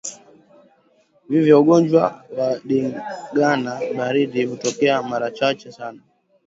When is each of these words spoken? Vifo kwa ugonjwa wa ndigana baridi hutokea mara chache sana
Vifo 1.29 1.45
kwa 1.49 1.59
ugonjwa 1.59 2.23
wa 2.37 2.59
ndigana 2.65 3.79
baridi 3.97 4.45
hutokea 4.45 5.03
mara 5.03 5.31
chache 5.31 5.71
sana 5.71 6.01